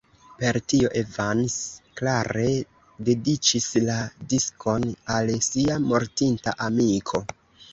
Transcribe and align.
Per 0.43 0.57
tio 0.71 0.87
Evans 1.01 1.57
klare 2.01 2.47
dediĉis 3.09 3.67
la 3.91 3.99
diskon 4.33 4.89
al 5.19 5.33
sia 5.51 5.81
mortinta 5.93 6.57
amiko. 6.71 7.23